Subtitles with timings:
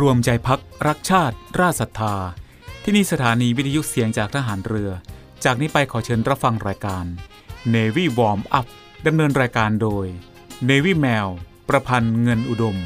[0.00, 2.16] รวมใจพักรักชาติ ราชศรัทธา
[2.82, 4.90] ที่นี่สถานีวิทยุเสียงจากทหารเรือ
[5.44, 7.04] จากนี้ไปขอเชิญรับฟังรายการ
[7.74, 8.66] Navy Warm Up
[9.06, 10.06] ดำเนินรายการโดย
[10.68, 11.26] Navy แมว
[11.68, 12.76] ประพันธ์เงินอุดม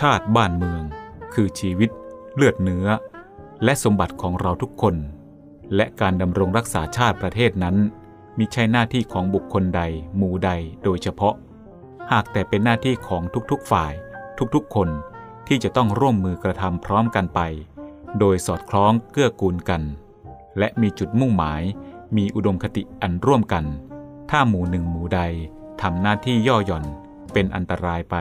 [0.00, 0.82] ชาติบ้านเมือง
[1.34, 1.90] คือชีวิต
[2.34, 2.88] เลือดเนื้อ
[3.64, 4.96] และสมบัติของเราทุกคน
[5.76, 7.76] และการดำรงรักษาชาติประเทศนั้น
[8.38, 9.82] มิใช่หน้าที่ของบุคคลใด
[10.16, 10.50] หมู่ใด
[10.84, 11.34] โดยเฉพาะ
[12.12, 13.92] หากแต่เป็นหน้าที่ของทุกๆฝ่าย
[14.54, 14.88] ทุกๆ คน
[15.48, 17.40] ที่จะต้องร่วมมือกระทำพร้อมกันไป
[18.18, 19.82] โดยสอดคล้องเกื้อกูลกัน
[20.58, 21.62] และมีจุดมุ่งหมาย
[22.16, 23.64] มีอุดมคติอันร่วมกัน
[24.30, 25.20] ถ้าหมู่หนึ่งหมู่ใด
[25.82, 26.84] ทำหน้าที่ย่อหย่อน
[27.32, 28.16] เป็นอันตรายไป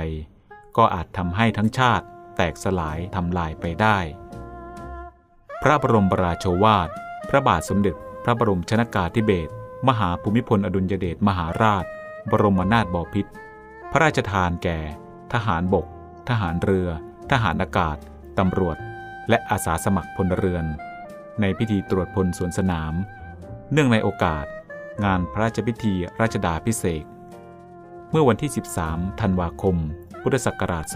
[0.77, 2.05] ก็อาจทำให้ทั้งชาติ
[2.35, 3.97] แตกสลายทำลายไปได้
[5.65, 6.89] พระบรมราโชวาท
[7.29, 9.51] พระบาทสมเด็จ พระบรมชนากาธิเบศร
[9.87, 11.85] มหาภูมิพลอดุลยเดชมหาราช
[12.31, 13.31] บรมนาถบพิตร
[13.91, 14.79] พระราชทานแก่
[15.33, 15.85] ทหารบก
[16.29, 16.89] ทหารเรือ
[17.31, 17.97] ทหารอากาศ
[18.39, 18.77] ตำรวจ
[19.29, 20.65] และอาสาสมัครพลเรือน
[21.41, 22.93] ในพิธีตรวจพลสวนสนาม
[23.71, 24.45] เนื่องในโอกาส
[25.03, 27.07] งานพระราชพิธีราชดาพิเศษก
[28.11, 28.51] เมื่อวันที่
[28.85, 29.75] 13 ธันวาคม
[30.21, 30.95] พุทธศักราช 2511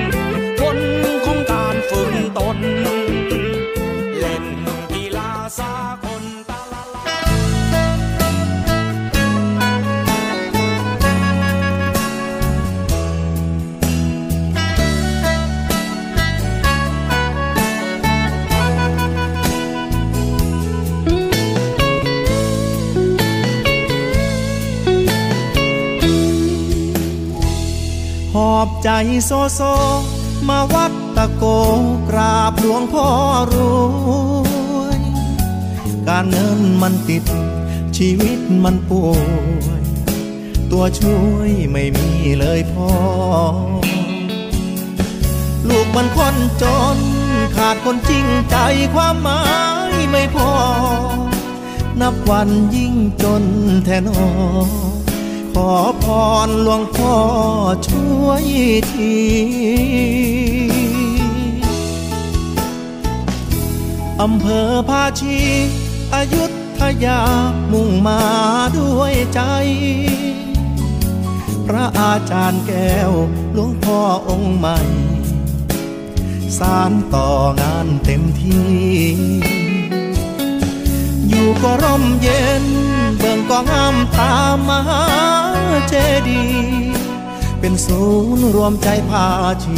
[28.61, 28.89] อบใจ
[29.25, 29.61] โซโซ
[30.47, 31.43] มาวัดตะโก
[32.09, 33.07] กราบหลวงพ่อ
[33.53, 33.55] ร
[34.77, 34.99] วย
[36.07, 37.23] การเงินมันติด
[37.97, 39.11] ชีวิตมันป่ว
[39.81, 39.83] ย
[40.71, 42.91] ตัวช่วยไม่มีเลยพ่อ
[45.67, 46.63] ลูกมันคนจ
[46.95, 46.97] น
[47.55, 48.55] ขาดคนจริงใจ
[48.93, 49.43] ความหมา
[49.91, 50.51] ยไม่พอ
[52.01, 53.43] นับวันยิ่งจน
[53.85, 54.19] แทนอ
[55.53, 55.71] ขอ
[56.03, 56.05] พ
[56.47, 57.15] รหลวงพ่อ
[57.87, 58.10] ช่วย
[58.91, 59.15] ที
[64.21, 65.39] อำเภอภาชี
[66.13, 66.43] อายุ
[66.79, 67.21] ทยา
[67.71, 68.21] มุ่งมา
[68.77, 69.41] ด้วยใจ
[71.65, 73.11] พระอาจารย์แก้ว
[73.53, 74.79] หลวงพ่อองค์ใหม่
[76.57, 77.29] สารต่อ
[77.61, 78.71] งานเต็มที่
[81.27, 82.65] อยู่ก็ร่มเย็น
[83.17, 85.03] เบิ่งก็งามตามมหา
[85.89, 85.93] เจ
[86.27, 86.80] ดีย์
[87.61, 88.01] เป็นศู
[88.37, 89.27] นย์รวมใจพา
[89.63, 89.77] ชี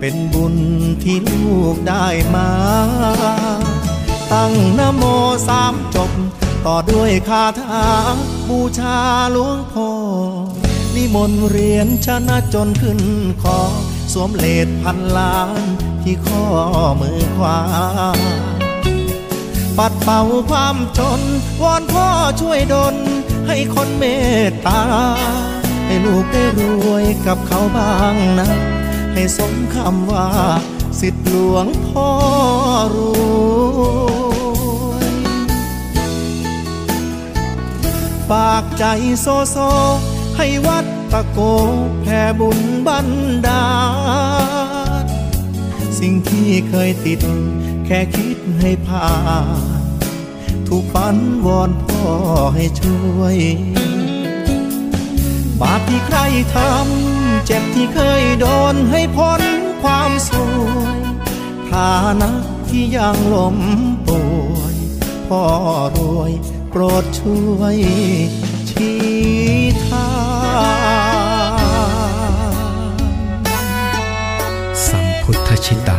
[0.00, 0.56] เป็นบุญ
[1.02, 2.50] ที่ลูกได้มา
[4.32, 5.02] ตั้งนโม
[5.48, 6.10] สามจบ
[6.66, 7.86] ต่อด้วยคาถา
[8.48, 8.98] บูชา
[9.32, 9.90] หลวงพ่อ
[10.94, 13.00] นิมนต์เรียนชนะจนขึ้น
[13.42, 13.58] คอ
[14.12, 15.50] สวมเลดพันล้าน
[16.02, 16.44] ที่ข้อ
[17.00, 17.58] มือขวา
[19.78, 21.20] ปัดเป่าความจน
[21.62, 22.06] วอนพ่อ
[22.40, 22.96] ช่วยดล
[23.46, 24.04] ให้คนเม
[24.48, 24.82] ตตา
[25.90, 26.60] ให้ลูกได้ร
[26.90, 28.50] วยกับเขาบ้างนะ
[29.12, 30.28] ให้สมคำว่า
[31.00, 32.08] สิทธิหลวงพ่อ
[32.94, 32.98] ร
[34.88, 35.12] วย
[38.30, 38.84] ฝากใจ
[39.20, 39.56] โซโซ
[40.36, 41.38] ให้วัดตะโก
[42.02, 43.08] แผ่บุญบัน
[43.46, 43.66] ดา
[45.02, 45.04] ล
[45.98, 47.20] สิ่งที่เคยติด
[47.86, 49.12] แค่คิดให้ผ่า
[49.82, 49.84] น
[50.68, 51.16] ถูกฝัน
[51.46, 52.02] วอนพ่อ
[52.54, 53.38] ให้ช่วย
[55.60, 56.18] บาปที่ใคร
[56.54, 59.42] ทำ เจ็บที่เคยโดนให้พ้น
[59.82, 61.00] ความสวย
[61.70, 62.30] ฐานะ
[62.68, 63.58] ที่ยังล้ม
[64.06, 64.20] ป่
[64.54, 64.76] วย
[65.28, 65.44] พ่อ
[65.96, 66.32] รวย
[66.70, 67.76] โปรดช่วย
[68.70, 69.00] ชี้
[69.86, 70.10] ทา
[72.82, 72.94] ง
[74.86, 75.98] สัมพุทธชิตา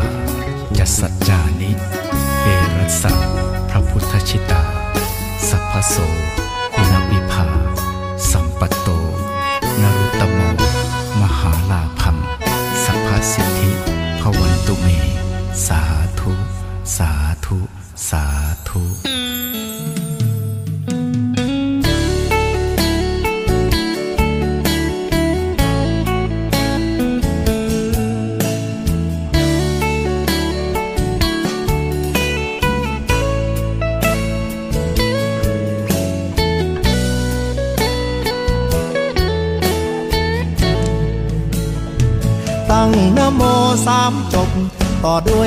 [0.77, 1.71] จัสสัจจานิ
[2.43, 2.47] เอ
[2.77, 3.13] รัสสะ
[3.69, 4.63] พระพุทธชิตา
[5.47, 5.95] สัพพโส
[6.75, 7.45] กุณวิภา
[8.31, 8.89] สัมปตโต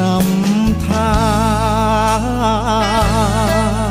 [0.00, 1.10] นำทา
[2.18, 3.85] ง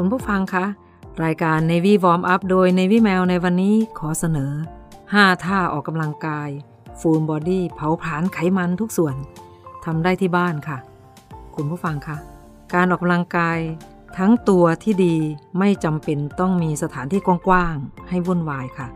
[0.00, 0.64] คุณผู้ฟังคะ
[1.24, 4.52] รายการ Navy Warm Up โดย Navy Mail ในวันนี้ขอเสนอ
[4.98, 6.48] 5 ท่าออกกำลังกาย
[7.00, 9.14] Full Body เผาผลาญไขมันทุกส่วน
[9.84, 10.78] ทำได้ที่บ้านค่ะ
[11.54, 12.16] คุณผู้ฟังคะ
[12.74, 13.58] การออกกำลังกาย
[14.18, 15.16] ทั้งตัวที่ดี
[15.58, 18.88] ไม่จำเป็นต้องมีสถานที่กว้างๆให้วุ่นวายค่ะ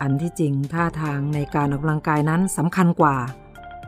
[0.00, 3.16] อันที่จริงท่าทางในการออกกำลังกายนั้นสำคัญกว่า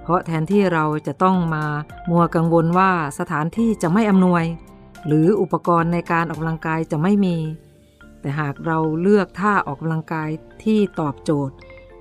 [0.03, 1.65] เพราะแทนที่เราจะต้องมา
[2.11, 4.45] มัวกังวลว่าสถานที่จะไม่อำนวย
[5.07, 7.37] หรืออุปกรณ์ในการออกกำลังกายจะไม่มี
[8.21, 10.29] แต่หากเราเลือกท่าออกกำลังกาย
[10.65, 11.55] ที่ตอบโจทย์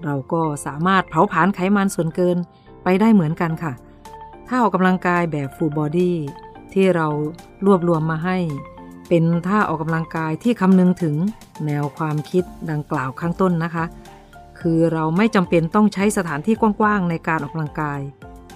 [0.05, 2.37] เราก็สามารถเผาผลาญไขมันส่วนเกิน
[2.83, 3.73] ไปได้เหมือนกันค่ะ
[4.47, 6.11] ท่าออกกำลังกายแบบ full body
[6.73, 7.07] ที่เรา
[7.65, 8.37] รวบรวมมาให้
[9.09, 11.15] เป็นท่าออกกำลังกายที่คำนึงถึง
[11.65, 13.85] แนวความคิดดังกล่าวข้างต้นนะคะ
[14.59, 17.99] คือเราไม่จำเป็นต้องใช้สถานที่กว้างๆในการออกกำลังกาย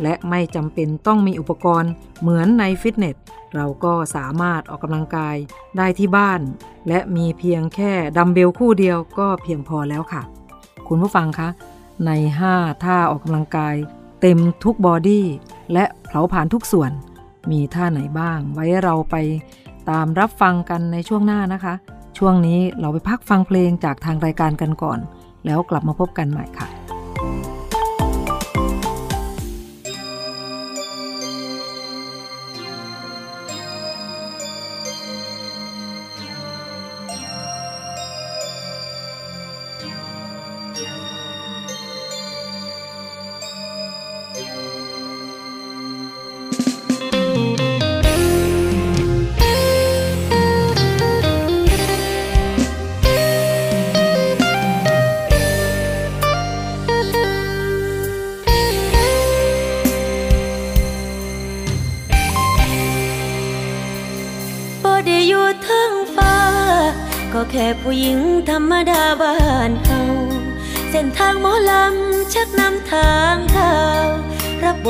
[0.04, 1.92] และไม่จำเป็นต้องมีอุปกรณ์
[2.22, 3.16] เหมือนในฟิตเนส
[3.56, 5.36] เราก็สามารถออกกำลังกาย
[5.78, 6.42] ได้ที่บ้าน
[6.88, 10.22] และมีเพียงแค่ดัมเบลคู่เดียวก็เพียงพอแล้วค่ะ
[10.88, 11.50] คุณผู้ฟังคะ
[12.06, 12.12] ใน
[12.50, 13.76] 5 ท่าออกกำลังกาย
[14.22, 15.26] เต็มทุกบอดี้
[15.74, 16.92] และเผาผลาญทุกส่วน
[17.52, 19.16] มีท่าไหนบ้าง ไว้เราไป
[19.90, 21.74] ตามรับฟังกันในช่วงหน้านะคะ
[22.18, 25.00] ช่วงนี้เราไปพักฟังเพลงจากทางรายการกันก่อน
[25.46, 26.68] แล้วกลับมาพบกันใหม่ค่ะ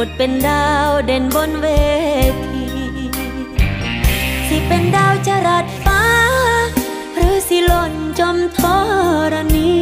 [0.05, 1.67] ดเป็นดาวเด่นบนเว
[2.48, 2.65] ที
[4.48, 6.03] สิเป็นดาวจรัสฟ้า
[7.15, 8.60] หรือสิล่นจมท
[9.31, 9.74] รณี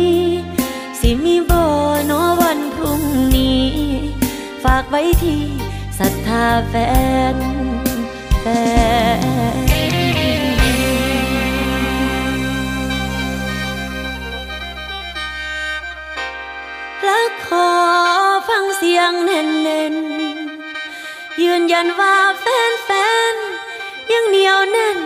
[1.00, 1.64] สิมีบ่
[2.10, 2.12] น
[2.42, 3.04] วันพรุ่ง
[3.36, 3.68] นี้
[4.64, 5.42] ฝากไว้ที่
[6.00, 6.74] ศรัทธาแฟ
[7.34, 7.36] น
[8.42, 8.46] แฟ
[9.18, 9.60] น
[17.04, 17.70] และขอ
[18.50, 19.50] ฟังเสียงแน่น
[21.80, 22.90] อนว่าแฟ
[23.34, 24.98] นๆยังเหนียวแน่น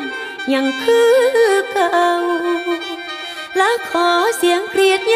[0.53, 1.13] ยังคือ
[1.72, 2.08] เก่า
[3.58, 5.15] และขอเสียงกรียดย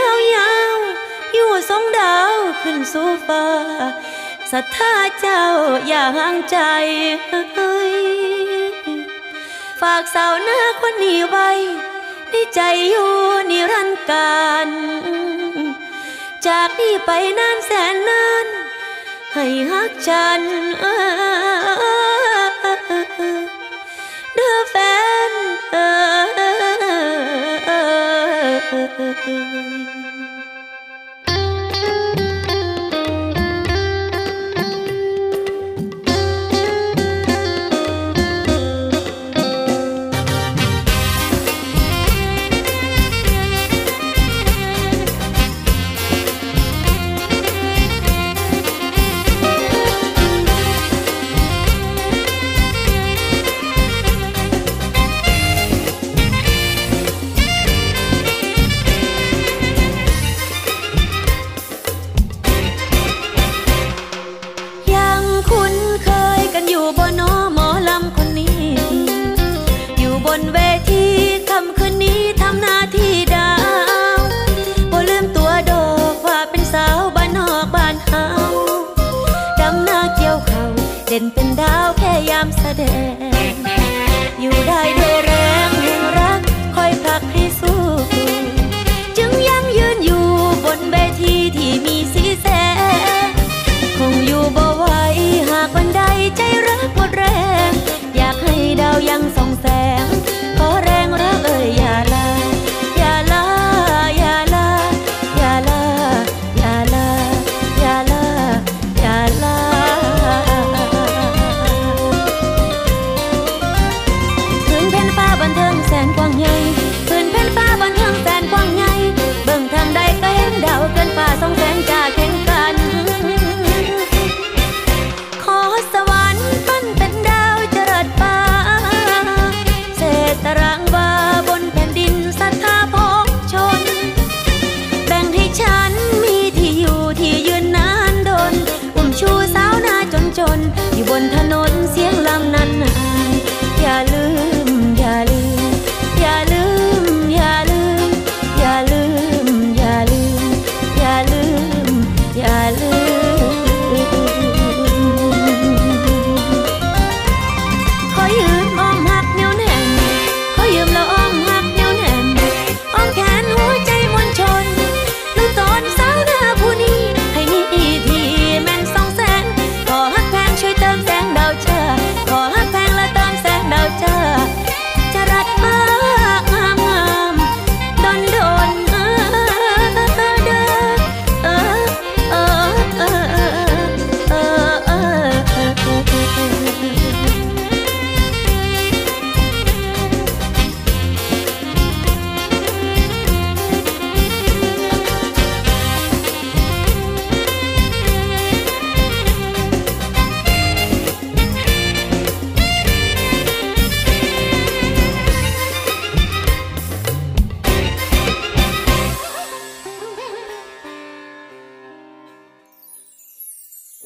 [0.52, 3.46] าวๆอยู่สองดาวขึ้นสู่ฟ้า
[4.52, 5.44] ศรัทธาเจ้า
[5.88, 6.58] อย่าห่างใจ
[9.82, 11.50] ฝากสาวหน้าคนนี้ไว้
[12.30, 13.12] ในใจอยู่
[13.50, 14.70] นิรันดร์การ
[16.48, 17.10] จากนี้ไป
[17.40, 18.48] นานแสนนาน
[19.38, 20.42] hãy hát tràn
[24.36, 25.32] đưa ven
[81.18, 81.47] เป็นเป็น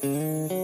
[0.02, 0.61] 嗯。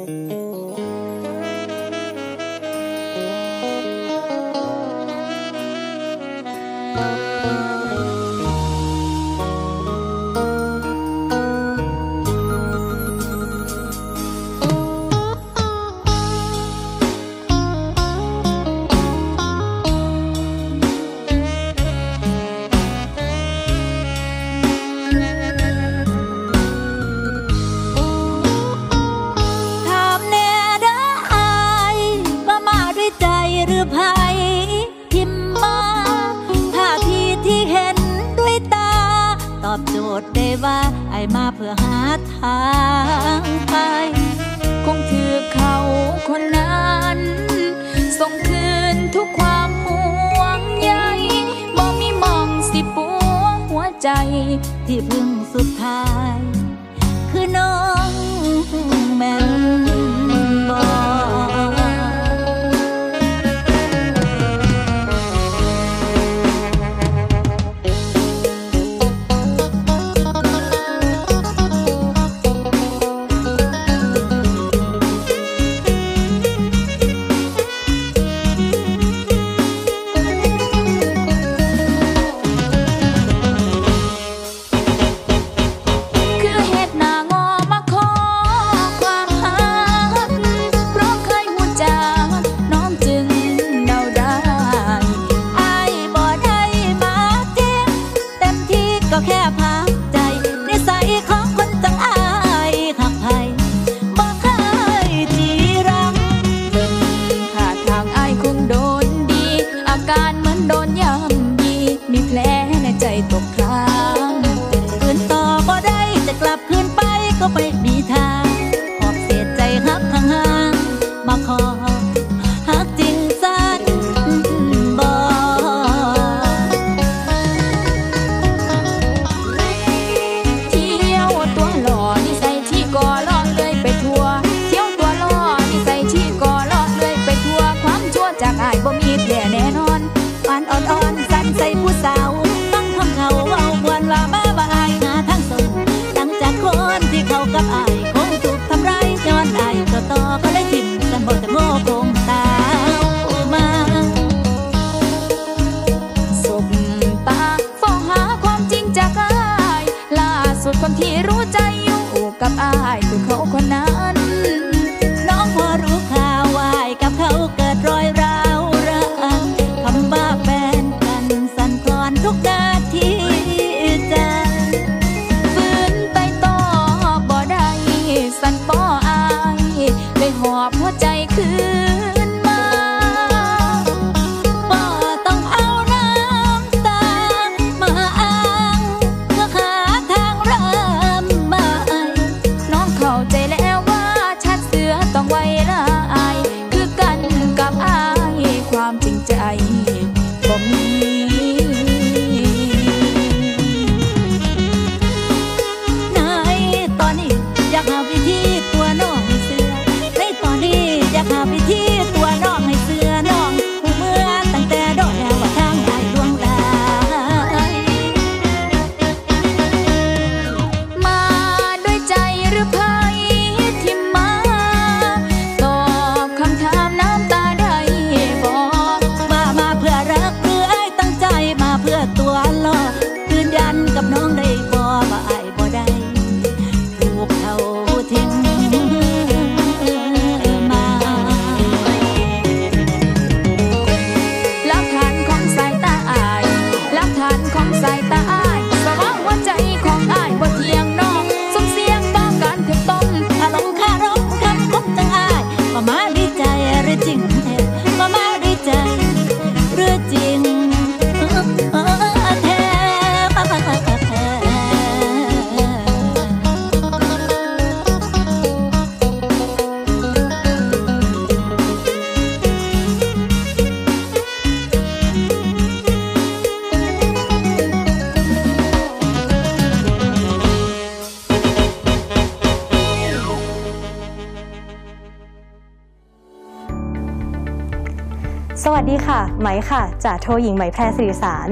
[290.05, 291.49] จ่าโทหญิงไหมแพรสิริสาร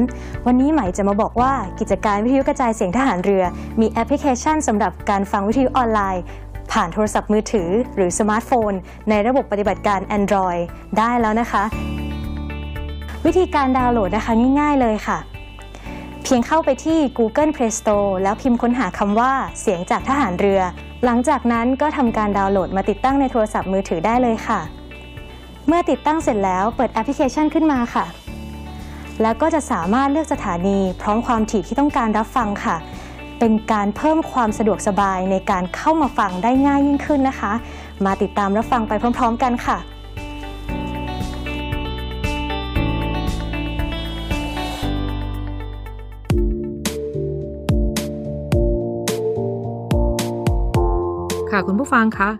[0.47, 3.45] วันนี้ไหมจะมาบอกว่ากิจการวิทยุกระจายเสียงทหารเรือ
[3.81, 6.23] มีแอปพลิเคชันสำหรับการฟังวิทยุออนไลน์
[6.73, 8.73] ผ่านโทรศัพท์มือถือ หรือสมาร์ทโฟน
[9.09, 10.61] ในระบบปฏิบัติการ Android
[10.99, 11.65] ได้แล้วนะคะ
[13.27, 15.19] วิธีการดาวน์โหลดนะคะง่ายๆเลยค่ะ
[16.23, 20.61] เพียงเข้าไปที่ Google Play Store แล้วพิมพ์ค้นหาคำว่าเสียงจากทหารเรือ
[21.05, 24.61] หลังจากนั้นก็ทำการดาวน์โหลดมาติดตั้งในโทรศัพท์มือถือได้เลยค่ะ
[25.67, 28.05] เมื่อติดตั้งเสร็จแล้วเปิดแอปพลิเคชันขึ้นมาค่ะ
[29.23, 32.77] แล้วก็จะสามารถเลือกสถานี พร้อมความถี่ที่ต้องการรับฟังค่ะ
[33.39, 37.53] เป็นการเพิ่มความสะดวกสบายในการเข้ามาฟังได้ง่ายยิ่งขึ้นนะคะ
[38.05, 39.79] มาติดตามรับฟังไปพร้อม ๆ กันค่ะ
[51.51, 52.31] ค่ะคุณผู้ฟังคะ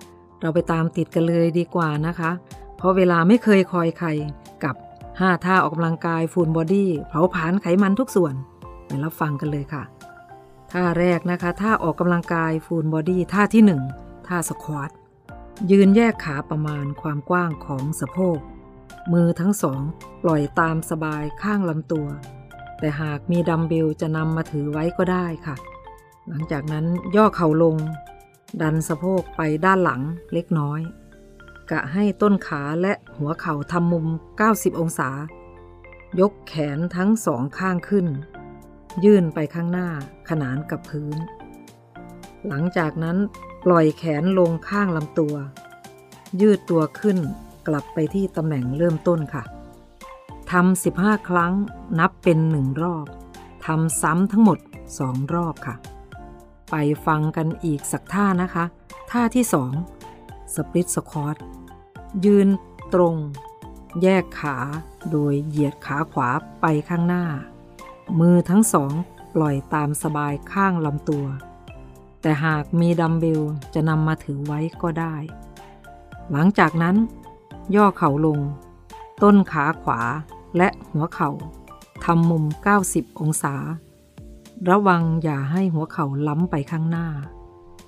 [0.43, 2.31] เราไปตามติดกันเลยดีกว่านะคะ
[2.77, 4.09] เพราะเวลาไม่เคยคอยใคร
[5.21, 8.35] 5 ท่าออกกำลังกาย full body เผาผลาญไขมันทุกส่วน
[8.87, 9.83] ไปรับฟังกันเลยค่ะ
[10.73, 13.63] ท่าแรกนะคะท่าออกกำลังกาย full body ท่าที่
[13.95, 14.91] 1 ท่า squat
[15.71, 18.39] ยืนแยกขาประมาณความกว้างของสะโพก
[19.13, 19.81] มือทั้งสอง
[20.23, 22.07] ปล่อยตามสบายข้างลำตัว
[22.79, 25.57] แต่หากมีดัมเบลจะนำมาถือไว้ก็ได้ค่ะ
[26.29, 27.77] หลังจากนั้นย่อเข่าลง
[28.63, 30.03] ดันสะโพกไปด้านหลัง
[30.33, 30.81] เล็กน้อย
[31.71, 34.07] กะให้ต้นขาและหัวเข่าทำมุม
[34.43, 35.11] 90 องศา
[36.21, 38.07] ยกแขนทั้งสองข้างขึ้น
[39.05, 39.89] ยื่นไปข้างหน้า
[40.29, 41.17] ขนานกับพื้น
[42.49, 43.17] หลังจากนั้น
[43.65, 45.35] ปล่อยแขนลงข้างลำตัว
[46.41, 47.19] ยืดตัวขึ้น
[47.67, 49.43] กลับไปที่ตำแหน่งเริ่มต้นค่ะ
[50.53, 51.53] ทำ15 ครั้ง
[51.99, 53.07] นับเป็นหนึ่งรอบ
[53.67, 54.59] ทำซ้ำทั้งหมด
[54.97, 55.75] 2รอบค่ะ
[56.71, 56.77] ไป
[57.07, 58.65] ฟังกันอีกสักท่านะคะ
[59.11, 59.45] ท่าที่
[60.01, 61.37] 2สปริตสควอต
[62.25, 62.49] ยืน
[62.95, 63.17] ตรง
[64.03, 64.57] แยกขา
[65.11, 66.29] โดยเหยียดขาขวา
[66.61, 67.25] ไปข้างหน้า
[68.21, 68.93] มือทั้งสอง
[69.35, 71.27] ปล่อยตามสบายข้างลำตัว
[72.21, 73.43] แต่หากมีดัมเบล
[73.75, 75.15] จะนำมาถือไว้ก็ได้
[76.31, 76.97] หลังจากนั้น
[77.75, 78.39] ย่อเข่าลง
[79.23, 80.01] ต้นขาขวา
[80.57, 81.31] และหัวเข่า
[82.05, 82.45] ทำมุม
[82.83, 83.55] 90 องศา
[84.69, 87.07] ระวังอย่าให้หัวเข่าล้ำไปข้างหน้า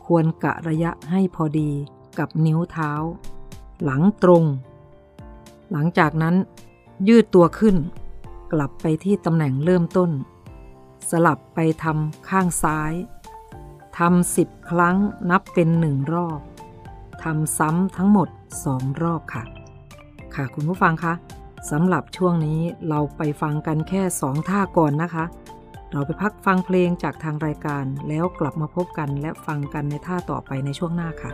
[0.05, 1.71] ควรกะระยะให้พอดี
[2.19, 2.93] กับนิ้วเท้า
[3.85, 4.45] หลังตรง
[5.73, 6.35] หลังจากนั้น
[7.09, 7.77] ยืดตัวขึ้น
[8.53, 10.11] กลับไปที่ตำแหน่งเริ่มต้น
[11.11, 12.93] สลับไปทำข้างซ้าย
[13.99, 14.97] ทำสิบครั้ง
[15.31, 16.41] นับเป็นหนึ่งรอบ
[17.23, 18.29] ทำซ้ำทั้งหมด
[18.65, 19.45] สองรอบค่ะ
[20.35, 21.15] ค่ะคุณผู้ฟังคะ
[21.71, 25.25] สำหรับช่วงนี้เราไปฟังกันแค่สองท่าก่อนนะคะ
[25.93, 31.31] เราไปพักฟังเพลงจากทางรายการแล้วกลับมาพบกันและฟังกันในท่าต่อไปในช่วงหน้าค่ะ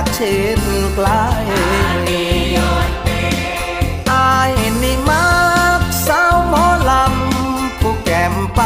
[0.00, 0.60] จากชิด
[0.94, 1.08] ไกล
[4.10, 5.28] อ้ยนี่มั
[5.80, 8.60] กสาวหมอลำผู้แก้มป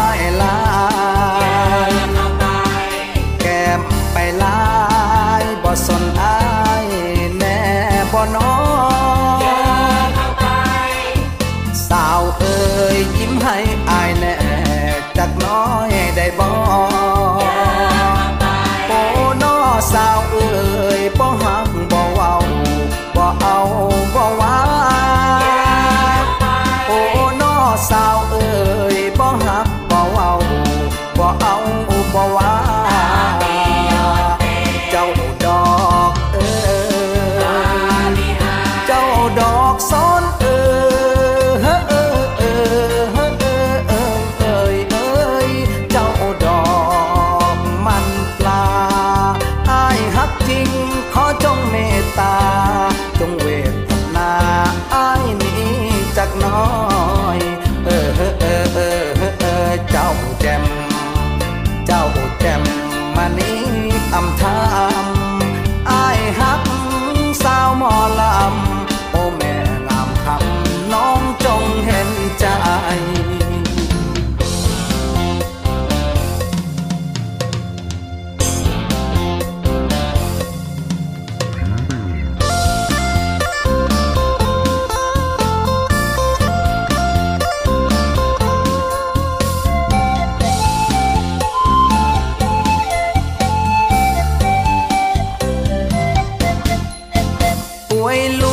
[98.16, 98.44] ยร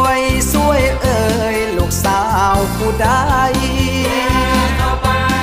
[0.00, 1.22] วยสวยเอ่
[1.54, 2.20] ยลูกสา
[2.54, 3.08] วผู้ใด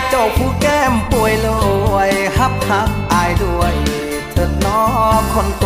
[0.09, 1.47] เจ้าผู้แก้มป่วยร
[1.93, 3.73] วยฮับฮักอายด้วย
[4.31, 4.81] เถิดน้อ
[5.33, 5.63] คนโก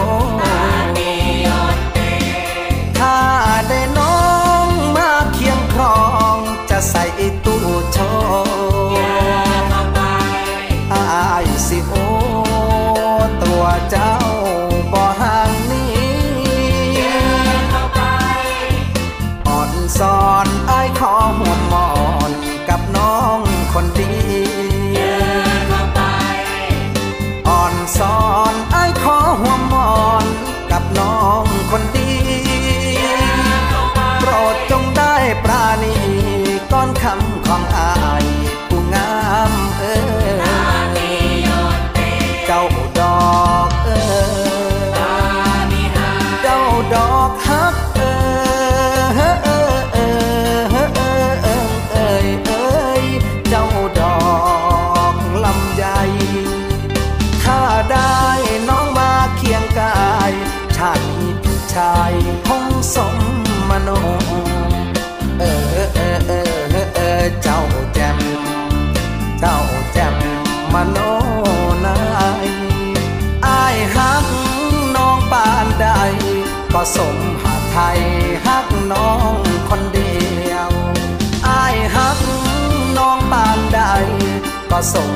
[84.79, 85.08] passam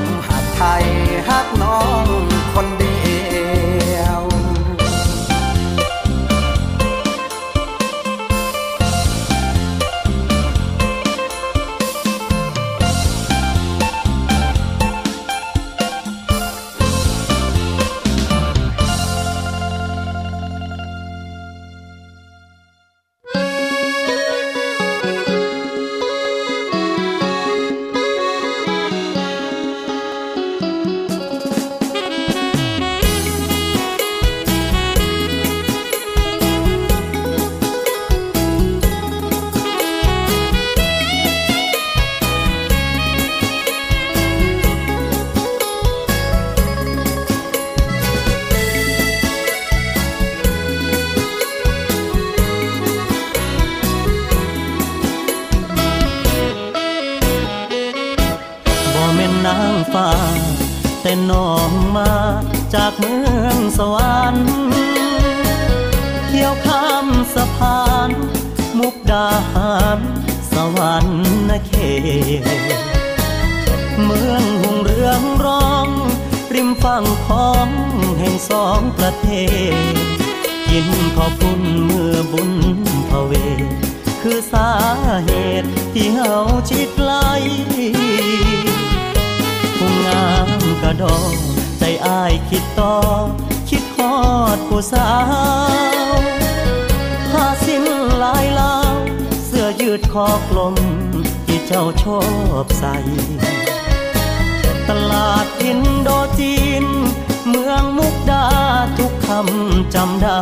[109.34, 110.40] ทุกคำจำได้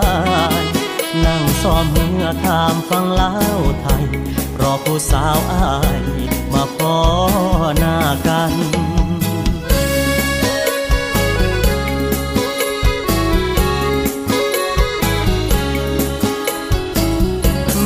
[1.25, 3.33] นั่งซ้อมเมื่อข้ามฟังเล่า
[3.81, 4.05] ไทย
[4.61, 6.01] รอผู้สาวอาย
[6.53, 6.97] มาพอ
[7.79, 8.53] หน้ากัน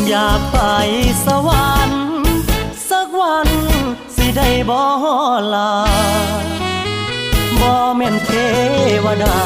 [0.09, 0.59] อยากไป
[1.27, 2.05] สวรรค์
[2.91, 3.49] สักวัน
[4.17, 4.81] สิได้บ่
[5.55, 5.73] ลา
[7.61, 8.31] บ่แม่นเท
[9.05, 9.37] วดา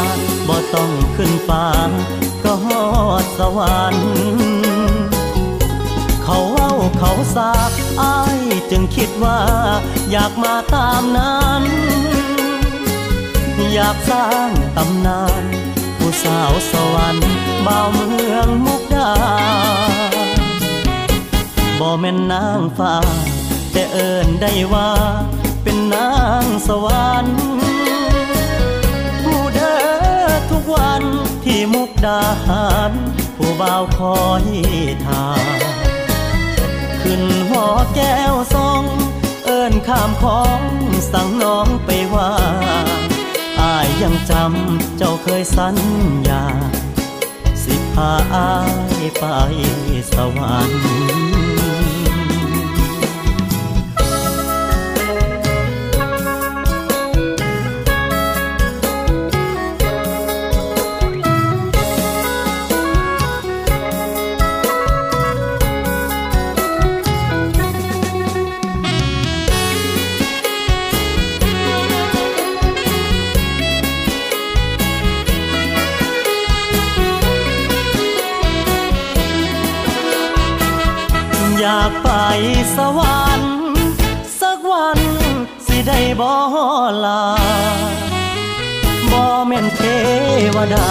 [0.51, 1.67] บ่ต้องขึ้นฟ้า
[2.45, 2.85] ก็ฮอ
[3.23, 4.09] ดสวรรค์
[6.23, 8.39] เขาเว้าเขาสาบอาย
[8.71, 9.41] จึงคิดว่า
[10.11, 11.65] อยากมาตามนั้น
[13.75, 15.45] อยากสร้างตำนาน
[15.97, 17.31] ผู้สาวสวรรค์
[17.67, 19.13] บ่าวเมืองมุกดา
[21.79, 22.95] บ่แม่นนางฟ้า
[23.73, 24.91] แต่เอิ้นได้ว่า
[25.63, 26.11] เป็นนา
[26.43, 27.70] งสวรรค์
[30.61, 31.05] กวัน
[31.45, 32.93] ที่มุกดาหาร
[33.37, 34.45] ผู้บ่าวคอย
[35.05, 35.27] ทา
[37.03, 38.83] ขึ้นหอแก้วทรง
[39.45, 40.61] เอิ้นข้ามของ
[41.13, 42.33] สั่งน้องไปว่า
[43.61, 45.77] อายยังจำเจ้าเคยสัญ
[46.29, 46.45] ญา
[47.63, 48.53] สิพาอา
[49.01, 49.25] ยไป
[50.13, 82.09] สวรรค์ากไป
[82.77, 83.55] สวรรค์
[84.41, 84.99] สักวัน
[85.67, 86.33] สิได้บ่
[87.05, 87.25] ลา
[89.13, 89.83] บ่แม่นเท
[90.57, 90.89] วดา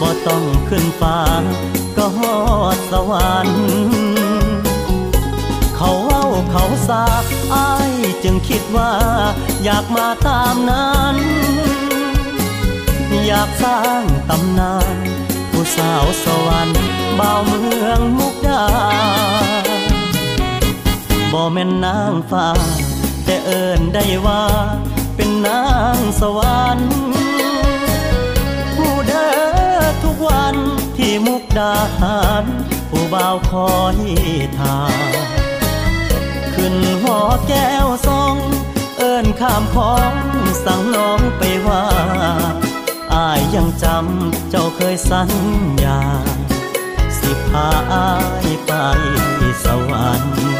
[0.00, 1.20] บ่ต้องขึ้นฟ้า
[1.96, 2.36] ก็ฮอ
[2.76, 3.60] ดสวรรค์
[5.76, 8.92] เขาเว้าเขาสาบอายจึงคิดว่า
[9.64, 11.16] อยากมาตามนั้น
[13.26, 14.96] อยากสร้างตำนาน
[15.50, 16.80] ผู้สาวสวรรค์
[17.18, 18.64] บ่าวเมืองมุกดา
[21.32, 22.48] บ่แม่นนางฟ้า
[23.24, 24.44] แต่เอิ้นได้ว่า
[25.16, 25.64] เป็นนา
[25.96, 26.92] งสวรรค์
[28.76, 29.28] ผู้เด้
[29.78, 30.56] อทุกวัน
[30.96, 32.44] ที่มุกดาหาร
[32.90, 33.96] ผู้บ่าวคอย
[34.58, 34.78] ทา
[36.54, 38.34] ขึ้นหอแก้วทรง
[38.98, 40.12] เอิ้นข้ามของ
[40.64, 41.84] สั่งน้องไปว่า
[43.14, 45.30] อายยังจำเจ้าเคยสัญ
[45.84, 46.00] ญา
[47.18, 48.10] สิพาอา
[48.44, 48.72] ยไป
[49.64, 50.55] สวรรค์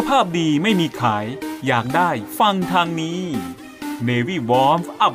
[0.00, 1.26] ขภาพดีไม่มีขาย
[1.66, 3.20] อยากได้ฟังทางนี้
[4.08, 5.14] Navy Warm Up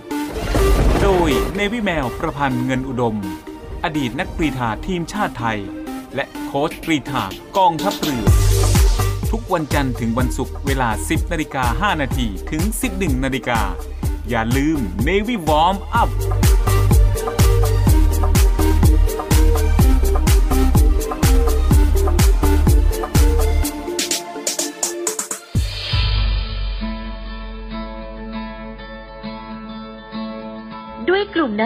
[1.01, 3.15] โดย Navy แมวประพันธ์เงินอุดม
[3.83, 5.59] อดีตนักกรีฑาทีมชาติไทย
[6.15, 7.23] และโค้ชกรีฑา
[7.57, 8.25] กองทัพเรือ
[9.31, 12.61] ทุกวันจันทร์ถึงวันศุกร์เวลา 10นาฬิกา5นาทีถึง
[12.93, 13.61] 11นาฬิกา
[14.29, 16.09] อย่าลืม Navy Warm Up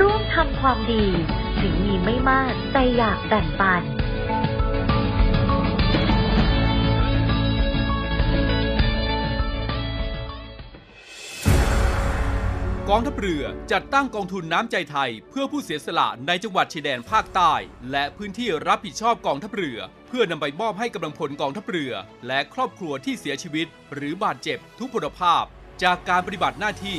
[0.00, 1.06] ร่วมทำความดี
[1.60, 3.82] ถึงมีไม่มากแต่อยากแบ่งปัน
[12.92, 17.52] กองทัพเรือจัดตั้งกองทุนน้ำใจไทย เพื่อผู้เสียสละในจังหวัดชายแดนภาคใต้
[17.90, 21.92] และพื้นที่รับผิดชอบกองทัพเรือ เพื่อนำไปมอบให้กำลังพลกองทัพเรือ
[22.26, 25.44] และครอบครัวที่เสียชีวิต หรือบาดเจ็บทุกพลภาพ
[25.82, 26.98] จากการปฏิบัติหน้าที่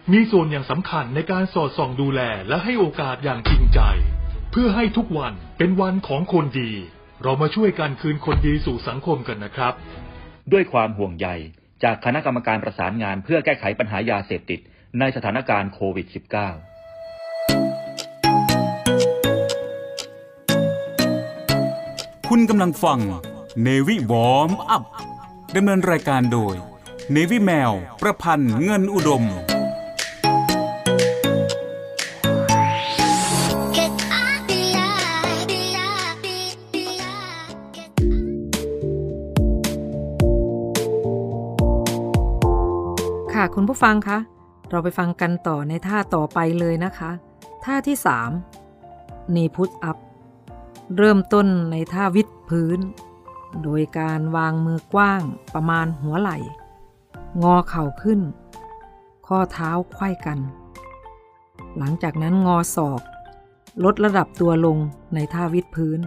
[0.15, 3.79] มีส่วนอย่างสำคัญในการสอดส่องดูแลและให้โอกาสอย่างจริงใจ
[4.51, 6.71] เพื่อให้ทุกวันเป็นวันของคนดี
[7.23, 9.73] เรามาช่วยกันคืนคนดีสู่สังคมกันนะครับ
[10.51, 11.27] ด้วยความห่วงใย
[11.83, 14.59] จากคณะกรรมการประสานงานเพื่อแก้ไขปัญหายาเสพติด
[14.99, 16.15] ในสถานการณ์โควิด -19
[22.29, 22.99] คุณกำลังฟัง
[23.61, 24.83] เนวิวอมอัพ
[25.55, 26.55] ดำเนินรายการโดย
[27.11, 29.25] เนวิแมว ประพันธ์เงินอุดม
[43.55, 44.17] คุณผู้ฟังคะ
[44.69, 47.11] เราไปฟังกันต่อในท่าต่อไปเลยนะคะ
[47.65, 47.97] ท่าที่
[48.65, 49.97] 3 knee push up
[50.97, 52.79] เริ่มต้นในท่าวิดพื้น
[53.63, 55.21] โดยการวางมือกว้าง
[55.53, 56.37] ประมาณหัวไหล่
[57.43, 58.19] งอเข่าขึ้น
[59.27, 60.39] ข้อเท้าไขว้กัน
[61.77, 63.01] หลังจากนั้นงอศอก
[63.83, 64.77] ลดระดับตัวลง
[65.13, 65.99] ในท่าวิดพื้น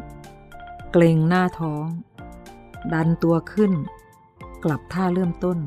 [0.92, 1.86] เกรงหน้าท้อง
[2.92, 3.72] ดันตัวขึ้น
[4.64, 5.58] กลับท่าเริ่มต้น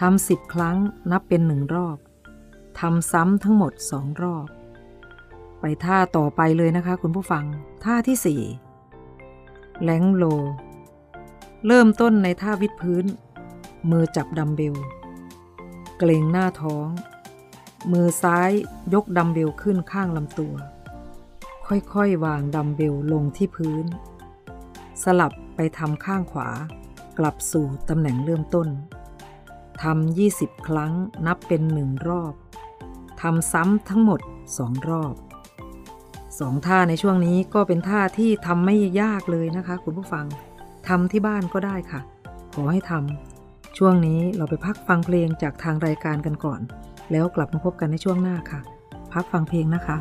[0.00, 0.76] ทำสิบครั้ง
[1.10, 1.98] นับเป็นหนึ่งรอบ
[2.80, 4.46] ทำซ้ำทั้งหมดสองรอบ
[5.60, 7.44] ไปท่าต่อไปเลยนะคะคุณผู้ฟัง
[7.84, 8.42] ท่าที่สี่
[9.82, 10.24] แหลงโล
[11.66, 13.04] เริ่มต้นในท่าวิดพื้น
[13.90, 14.74] มือจับดัมเบล
[15.98, 16.88] เกรงหน้าท้อง
[17.92, 18.50] มือซ้าย
[18.94, 20.54] ยกดัมเบลขึ้นข้างลำตัว
[21.66, 23.84] ค่อยๆ วางดัมเบลลงที่พื้น
[25.02, 26.48] สลับไปทำข้างขวา
[27.18, 28.68] กลับสู่ตำแหน่งเริ่มต้น
[29.82, 30.92] ทำ20ครั้ง
[31.26, 32.34] นับเป็นหนึ่งรอบ
[33.22, 34.20] ทำซ้ำทั้งหมด
[34.58, 35.14] สองรอบ
[36.40, 40.26] สองท่าในช่วงนี้ก็เป็นท่าที่ทำไม่ยากเลยนะคะ คุณผู้ฟัง
[40.88, 42.00] ทำที่บ้านก็ได้ค่ะ
[42.54, 46.60] ขอให้ทำช่วงนี้เราไปพักฟังเพลงจากทางรายการกันก่อน
[47.12, 48.60] แล้วกลับมาพบกันในช่วงหน้าค่ะ
[49.12, 49.96] พักฟังเพลงนะคะ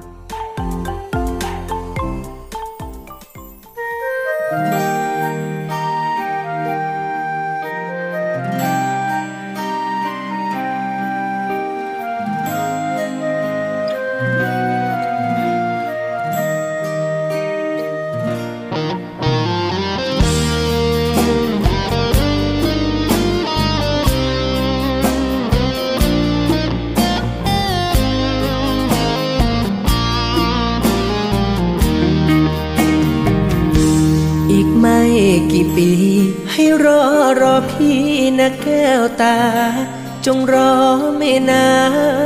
[40.26, 40.76] จงรอ
[41.18, 41.70] ไม่นา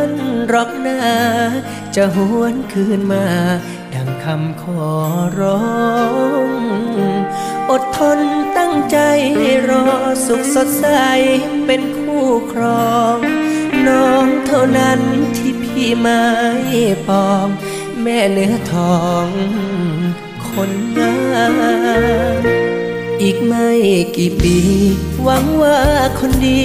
[0.09, 0.11] น
[0.51, 1.01] รอกหนา
[1.95, 3.25] จะหวนคืนมา
[3.93, 4.87] ดังคำขอ
[5.39, 5.61] ร้อ
[6.49, 6.51] ง
[7.69, 8.19] อดทน
[8.57, 8.97] ตั้งใจ
[9.69, 9.85] รอ
[10.25, 10.87] สุขสดใส
[11.65, 13.17] เป็นคู่ครอง
[13.87, 14.99] น้องเท่านั้น
[15.37, 16.23] ที่พี่ไม่
[17.07, 17.47] ปอง
[18.01, 19.27] แม่เนื้อทอง
[20.47, 21.15] คนงา
[22.53, 22.56] ม
[23.21, 23.69] อีกไม่
[24.17, 24.57] กี่ปี
[25.23, 25.81] หวังว่า
[26.19, 26.63] คนดี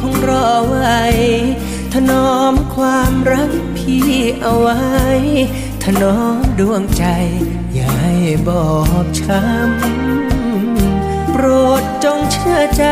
[0.00, 1.00] คงรอไว้
[1.94, 4.08] ถนอมความรักพี่
[4.40, 4.82] เอาไว้
[5.84, 7.04] ถนอมดวงใจ
[7.74, 8.14] อย่าให้
[8.48, 8.66] บอ
[9.04, 11.44] บช้ำ โปร
[11.80, 12.84] ดจงเชื่อใจ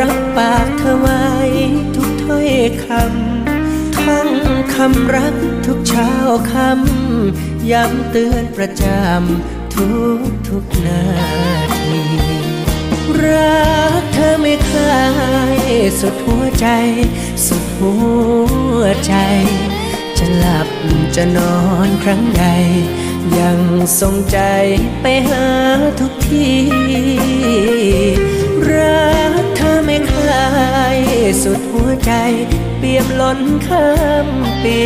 [0.00, 1.24] รับปากเธอไว้
[1.94, 2.50] ทุกถ้อย
[2.84, 4.28] คำท่อง
[4.74, 5.34] คำรัก
[5.66, 6.12] ทุกเช้า
[6.52, 11.02] คำ ย้ำเตือนประจำทุกทุกนา
[13.24, 13.62] รั
[14.00, 15.08] กเธอไม่คลา
[15.58, 15.60] ย
[16.00, 16.68] สุดหัวใจ
[17.46, 17.94] สุดหั
[18.78, 19.14] วใจ
[20.18, 20.68] จะหลับ
[21.16, 22.44] จะนอนครั้งใด
[23.38, 23.60] ยัง
[24.00, 24.38] ทรงใจ
[25.00, 25.46] ไปหา
[26.00, 26.50] ทุกที
[28.70, 30.48] รักเธอไม่คลา
[30.96, 30.98] ย
[31.42, 32.12] สุดหัวใจ
[32.78, 33.88] เปี่ยมล้นข้า
[34.26, 34.28] ม
[34.62, 34.80] ปี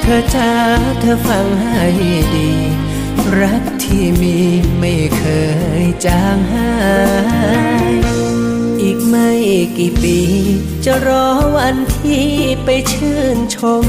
[0.00, 0.52] เธอจ้า
[1.00, 1.84] เธอฟังให้
[2.34, 2.50] ดี
[3.38, 4.36] รักที่มี
[4.78, 5.24] ไม่เค
[5.82, 6.72] ยจางหา
[7.88, 7.92] ย
[8.82, 9.30] อีกไม่
[9.78, 10.18] กี่ปี
[10.84, 11.26] จะรอ
[11.56, 12.28] วันที่
[12.64, 13.86] ไปชื่นชม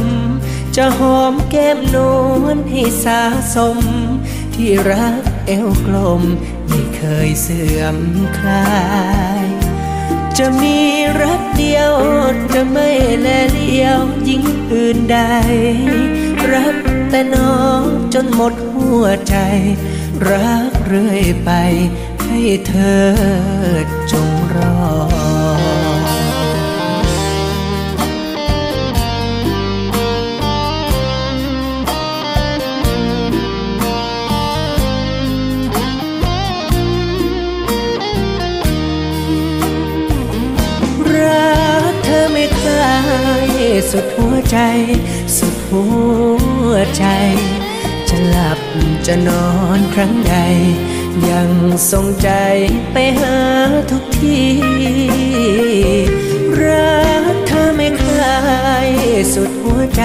[0.76, 1.98] จะหอมแก้มน
[2.42, 3.22] วลให้สา
[3.56, 3.78] สม
[4.54, 6.22] ที่รักเอวกลม
[6.68, 7.98] ไม่เคยเสื่อม
[8.38, 8.72] คลา
[9.44, 9.46] ย
[10.38, 10.78] จะมี
[11.22, 11.94] รักเดียว
[12.54, 12.90] จะไม่
[13.20, 15.20] แลเลียวยิ่งอื่นใด
[16.54, 16.76] รัก
[17.10, 17.84] แต่น้อง
[18.14, 18.51] จนหมด
[19.04, 19.36] วใจ
[20.30, 21.52] รักเรื่อยไป
[22.24, 23.08] ให้เธอ
[24.12, 24.80] จงรอ
[41.16, 41.62] รั
[41.92, 42.98] กเธอไม่คลา
[43.48, 43.50] ย
[43.92, 44.58] สุดหัวใจ
[45.38, 45.84] สุดหั
[46.70, 47.06] วใจ
[48.12, 48.60] จะหลับ
[49.08, 50.36] จะนอนครั้งใด
[51.30, 51.50] ยัง
[51.92, 52.30] ทรงใจ
[52.94, 53.38] ไปหา
[53.92, 54.42] ทุกที
[56.62, 57.02] รั
[57.34, 58.42] กเธอไม่คลา
[58.88, 58.90] ย
[59.34, 60.04] สุดหัวใจ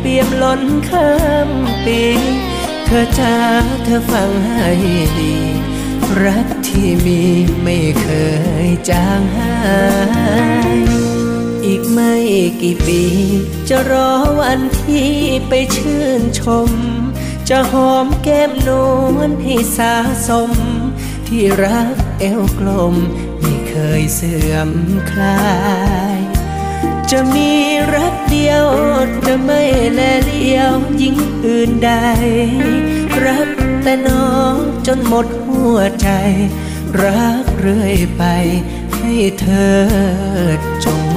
[0.00, 1.12] เปี่ยมล้นข้า
[1.48, 1.50] ม
[1.84, 2.02] ปี
[2.84, 3.36] เธอจ้า
[3.84, 4.68] เธอฟังให้
[5.18, 5.34] ดี
[6.24, 7.20] รักที่มี
[7.62, 8.06] ไม่เค
[8.66, 9.56] ยจางหา
[10.76, 10.78] ย
[11.64, 12.14] อีกไม่
[12.62, 13.02] กี่ปี
[13.68, 15.12] จะรอวันที่
[15.48, 16.70] ไปชื่นชม
[17.54, 18.70] จะหอมแก้มน
[19.16, 19.94] วลให้สา
[20.28, 20.50] สม
[21.26, 22.94] ที่รักเอวกลม
[23.40, 24.70] ไม่เคยเสื่อม
[25.10, 25.40] คลา
[26.16, 26.18] ย
[27.10, 27.50] จะมี
[27.94, 28.66] รักเดียว
[29.26, 30.72] จะไม่แลเลี้ยว
[31.02, 31.92] ยิ่งอื่นใด
[33.24, 33.50] รัก
[33.82, 36.08] แต่น้องจนหมดหัวใจ
[37.02, 38.22] รักเรื่อยไป
[38.96, 39.46] ให้เธ
[39.76, 39.80] อ
[40.84, 41.11] จง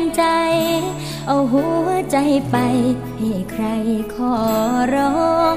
[0.00, 0.24] นใจ
[1.26, 2.16] เอาหัวใจ
[2.50, 2.56] ไป
[3.18, 3.64] ให้ใคร
[4.14, 4.36] ขอ
[4.94, 5.56] ร้อง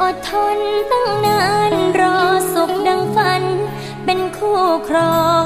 [0.00, 0.58] อดทน
[0.90, 2.18] ตั้งนานรอ
[2.52, 3.42] สุขดังฝัน
[4.04, 5.44] เป็นคู่ครอง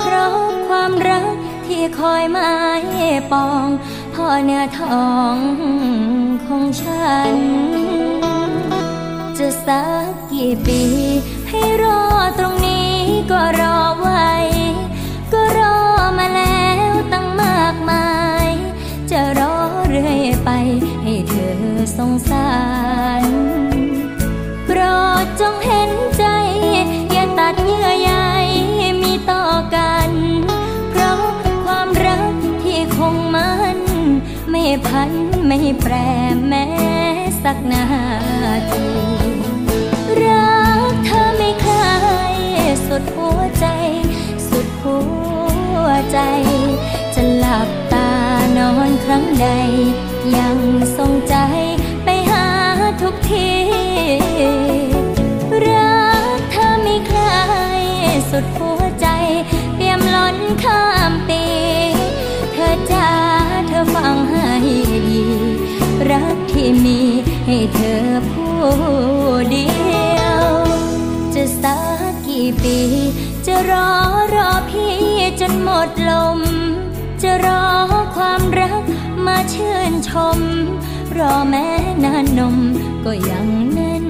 [0.00, 0.36] เพราะ
[0.68, 1.34] ความรัก
[1.66, 2.50] ที่คอยมา
[2.80, 2.82] ย
[3.32, 3.68] ปอง
[4.14, 5.36] พ่อเนื้อทอง
[6.46, 7.34] ของฉัน
[9.38, 10.82] จะสักกี่ปี
[11.48, 12.00] ให้รอ
[12.38, 12.94] ตรงนี้
[13.30, 14.28] ก็รอไว้
[15.32, 15.73] ก็รอ
[20.44, 20.50] ไป
[21.02, 21.58] ให้เธอ
[21.96, 22.50] สงสา
[23.20, 23.24] ร
[24.66, 24.80] โปร
[25.24, 26.24] ดจงเห็นใจ
[27.12, 28.12] อย่าตัดเยื่อใย
[29.02, 30.10] มีต่อกัน
[30.90, 31.22] เพราะ
[31.64, 33.78] ความรักที่คงมัน
[34.50, 35.10] ไม่พัน
[35.46, 35.94] ไม่แปร
[36.46, 36.66] แม้
[37.42, 37.84] สักนา
[38.72, 38.88] ที
[40.22, 40.58] รั
[40.90, 41.96] กเธอไม่คลา
[42.32, 42.36] ย
[42.86, 43.66] สุดหัวใจ
[44.48, 44.98] สุดหั
[45.84, 46.18] วใจ
[47.14, 48.10] จะหลับตา
[48.58, 49.48] นอนครั้งใด
[50.38, 50.58] ยัง
[50.96, 51.36] ทรงใจ
[52.04, 52.46] ไปหา
[53.02, 53.50] ทุกที
[55.66, 56.02] รั
[56.36, 57.42] กเธอไม่คลา
[57.80, 57.82] ย
[58.30, 59.06] สุดหัวใจ
[59.74, 61.44] เปี่ยมล้นข้ามปี
[62.52, 63.10] เธอจ้า
[63.68, 64.46] เธอฟังให้
[65.08, 65.22] ดี
[66.10, 67.00] รักที่มี
[67.46, 68.58] ให้เธอผู้
[69.50, 69.68] เดี
[70.18, 70.44] ยว
[71.34, 71.78] จะสั
[72.10, 72.78] กกี่ปี
[73.46, 73.90] จะรอ
[74.34, 74.96] รอพี่
[75.40, 76.38] จนหมดลม
[77.22, 77.64] จะรอ
[78.16, 78.82] ความรัก
[79.26, 80.38] มาชื่นชม
[81.16, 81.66] รอแม้
[82.04, 82.56] นานนม
[83.04, 84.04] ก็ยังแน่น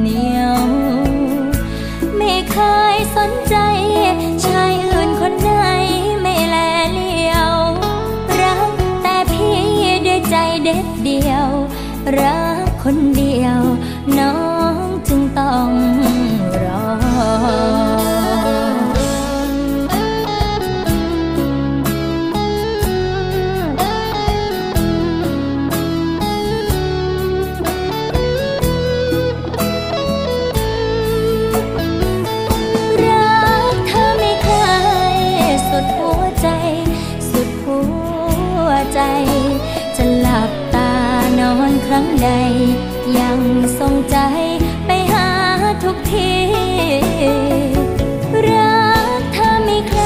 [0.00, 0.60] เหนียว
[2.16, 2.56] ไม่เค
[2.94, 3.56] ยสนใจ
[4.46, 5.52] ชายอื่นคนไหน
[6.20, 6.56] ไม่แล
[6.92, 7.54] เลียว
[8.40, 9.54] รักแต่พี่
[10.06, 11.48] ด้วยใจเด็ดเดียว
[12.18, 13.60] รักคนเดียว
[14.18, 14.38] น้อ
[14.82, 15.68] งจึงต้อง
[42.24, 42.30] ใด
[43.18, 43.40] ยัง
[43.78, 44.18] ทรงใจ
[44.86, 45.28] ไปหา
[45.84, 46.32] ทุกที
[48.48, 48.84] รั
[49.18, 49.96] กเธอไม่เค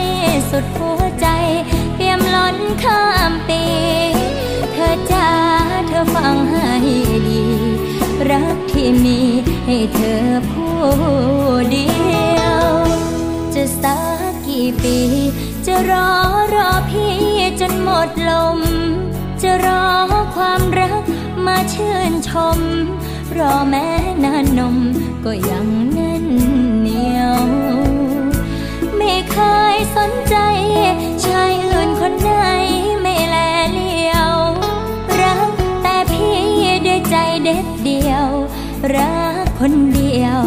[0.00, 0.02] ย
[0.50, 1.26] สุดหัวใจ
[1.94, 3.64] เปี่ยมล้นข้ามปี
[4.72, 5.30] เธอจ้า
[5.88, 6.66] เธอฟังให้
[7.28, 7.42] ดี
[8.30, 9.20] รักที่มี
[9.66, 10.78] ให้เธอผู้
[11.70, 11.88] เดี
[12.38, 12.64] ยว
[13.54, 13.98] จะสั
[14.30, 14.98] กกี่ปี
[15.66, 16.10] จะรอ
[16.54, 17.16] รอพี่
[17.60, 18.58] จนหมดลม
[19.42, 19.84] จะรอ
[20.34, 21.01] ความรัก
[21.46, 22.58] มาชื่นชม
[23.38, 23.88] รอแม้
[24.24, 24.76] นานนม
[25.24, 26.24] ก็ยังแน่น
[26.80, 27.42] เหนียว
[28.96, 29.38] ไม่เค
[29.74, 30.36] ยสนใจ
[31.24, 32.32] ชายอื่นคนไหน
[33.00, 33.36] ไม่แล
[33.72, 34.34] เลียว
[35.20, 35.50] รัก
[35.82, 36.34] แต่พี่
[36.86, 38.26] ด้วยใจเด็ดเดียว
[38.94, 40.40] รักคนเดียว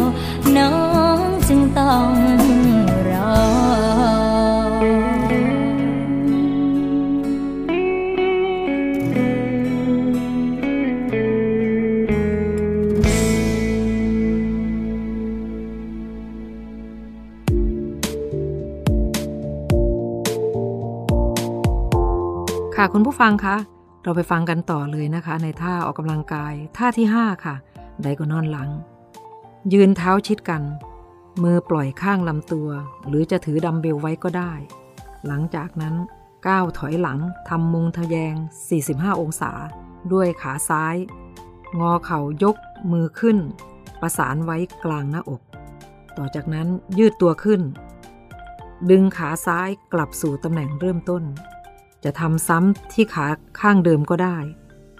[22.98, 23.56] คุณผู้ฟังคะ
[24.02, 27.54] เราไปฟังกันต่อเลยนะคะ ในท่าออกกำลังกาย ท่าที่ 5 ค่ะ
[28.02, 28.70] ไดโกนอนหลัง
[29.72, 30.62] ยืนเท้าชิดกัน
[31.42, 32.68] มือปล่อยข้างลำตัว
[33.06, 34.52] หรือจะถือดัมเบลไว้ก็ได้
[35.26, 35.94] หลังจากนั้น
[36.46, 37.18] ก้าวถอยหลัง
[37.48, 38.34] ทำมุงทะแยง
[38.78, 39.52] 45 องศา
[40.12, 40.96] ด้วยขาซ้าย
[41.80, 42.56] งอเข่ายก
[42.92, 43.38] มือขึ้น
[44.00, 45.42] ประสานไว้กลางหน้าอก
[46.16, 46.68] ต่อจากนั้น
[46.98, 47.60] ยืดตัวขึ้น
[48.90, 51.24] ดึงขาซ้ายกลับสู่ตำแหน่งเริ่มต้น
[52.04, 53.26] จะทำซ้ำที่ขา
[53.60, 54.38] ข้างเดิมก็ได้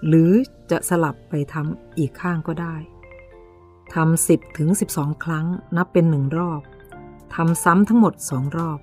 [0.07, 0.31] หรือ
[0.71, 2.75] จะสลับไปทำอีกข้างก็ได้
[3.95, 6.61] ทำ10ถึง12ครั้งนับเป็นหนึ่งรอบ
[7.35, 8.79] ทำซ้ำทั้งหมด2รอบ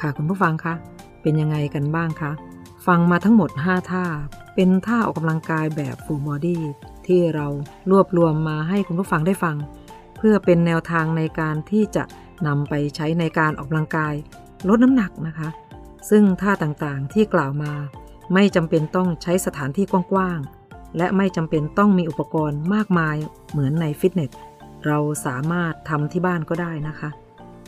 [0.00, 0.74] ค่ะคุณผู้ฟังคะ
[1.22, 2.32] เป็นยังไงกันบ้างคะ
[2.86, 4.04] ฟังมาทั้งหมด 5 ท่า
[4.54, 6.62] เป็นท่าออกกำลังกายแบบฟูลบอดี้
[7.06, 7.46] ที่เรา
[7.90, 9.56] รวบรวมมาให้คุณผู้ฟังได้ฟัง
[10.16, 12.04] เพื่อเป็นแนวทางในการที่จะ
[12.46, 14.14] นำไปใช้ในการออกกำลังกาย
[14.68, 15.48] ลดน้ำหนักนะคะ
[16.10, 17.72] ซึ่งท่าต่างๆที่กล่าวมา
[18.34, 23.16] ไม่จำเป็นต้องใช้สถานที่กว้างๆ และไม่จำเป็นต้องมีอุปกรณ์มากมาย
[23.50, 24.30] เหมือนในฟิตเนส
[24.86, 27.10] เราสามารถทำที่บ้านก็ได้นะคะ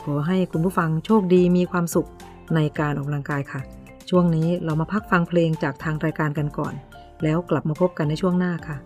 [0.05, 2.09] ขอให้คุณผู้ฟังโชคดีมีความสุข
[2.55, 3.61] ในการออกกำลังกายค่ะ
[4.09, 6.75] ช่วงนี้เรามาพักฟังเพลงจากทางรายการกันก่อน
[7.23, 8.77] แล้วกลับมาพบกันในช่วงหน้าค่ะ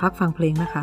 [0.00, 0.82] พักฟังเพลงนะคะ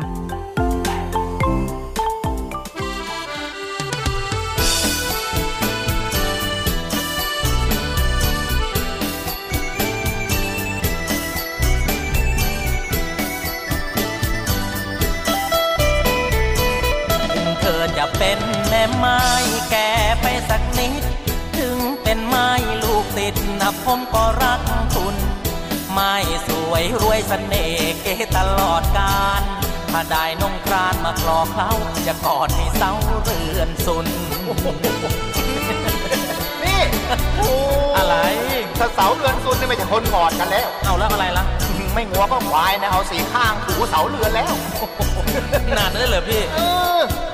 [18.96, 19.20] ไม้
[19.70, 21.02] แก่ไปสักนิด
[21.58, 22.48] ถึงเป็นไม้
[22.82, 24.60] ลูกติดนะผมก็รัก
[24.94, 25.16] คุณ
[25.92, 26.12] ไม้
[26.48, 29.42] สวยรวยเสน่ห์เก๋ตลอดกาล
[29.92, 31.70] ถ้าได้นงครานมาคลอเคล้า
[32.06, 34.06] จะกอดให้เสาเรือนสุน
[36.64, 36.80] นี่
[37.96, 38.14] อะไร
[38.78, 41.44] ถ้าเสาเรือนซุนนี่ไม่ใช่คนกอดกันแล้ว เอาแล้วอะไรล่ะ
[41.94, 44.54] ไม่งัวก็ควายนะเอาสีข้างถูเสาเรือนแล้ว
[45.76, 46.42] นานนั้นเลยเหรอพี่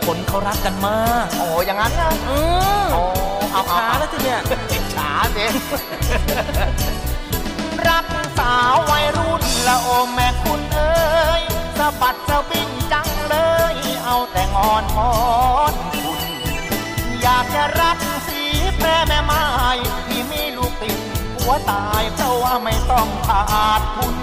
[0.07, 2.31] คนเขารักกันมากโอ้อย่างนั้นนะเอ
[2.83, 3.03] อโอ้
[3.53, 4.41] เอาเอาช้าแล้วทีเนี่ย
[4.95, 5.47] ช้าสิ
[7.89, 8.07] รัก
[8.39, 11.43] สาววัยรุ่นละโอแม่คุณเอ้ย
[11.79, 13.37] สะบัดสะบิ้งจังเล
[13.73, 15.13] ย เอาแต่งอนมอ
[15.73, 16.21] นคุณ
[17.23, 18.43] อยากจะรักสี
[18.77, 19.45] แพร่แม่ไม้
[20.07, 20.99] ที่มีลูกติด
[21.37, 24.17] หัวตายเพราะว่าไม่ต้องขาดคุณ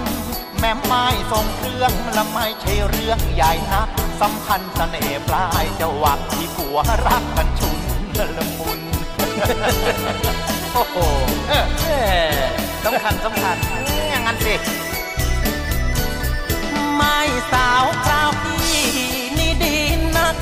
[0.58, 3.88] แม่ไม้ส่งเครื่องและไม่ใช่เรื่องใหญ่นัก
[4.22, 7.78] สำคัญเสน่ห์ปลายจะหวังที่ผัวรักกันชุน
[8.36, 8.80] ละมุน
[10.72, 10.96] โอ้โห
[11.48, 11.52] เอ
[12.30, 12.40] อ
[12.84, 13.56] สำคัญสำคัญ
[14.10, 14.54] อย่างนั้นสิ
[16.96, 17.18] ไม่
[17.52, 18.86] สาวคราวพี่
[19.38, 19.76] นี่ดี
[20.16, 20.36] นัก